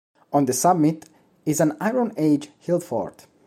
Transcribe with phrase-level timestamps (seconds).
[0.33, 1.05] On the summit
[1.45, 3.27] is an Iron Age hillfort.